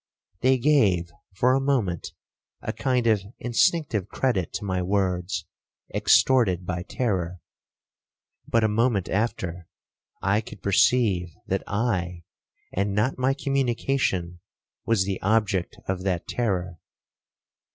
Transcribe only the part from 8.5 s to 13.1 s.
a moment after, I could perceive that I, and